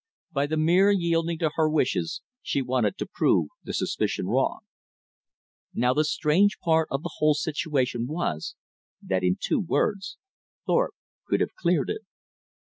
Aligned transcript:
By 0.31 0.47
the 0.47 0.57
mere 0.57 0.89
yielding 0.89 1.37
to 1.37 1.51
her 1.53 1.69
wishes, 1.69 2.21
she 2.41 2.63
wanted 2.63 2.97
to 2.97 3.05
prove 3.05 3.49
the 3.61 3.71
suspicion 3.71 4.25
wrong. 4.25 4.61
Now 5.75 5.93
the 5.93 6.03
strange 6.03 6.57
part 6.57 6.87
of 6.89 7.03
the 7.03 7.13
whole 7.17 7.35
situation 7.35 8.07
was, 8.07 8.55
that 9.03 9.21
in 9.21 9.37
two 9.39 9.59
words 9.59 10.17
Thorpe 10.65 10.95
could 11.27 11.39
have 11.39 11.53
cleared 11.53 11.91
it. 11.91 12.01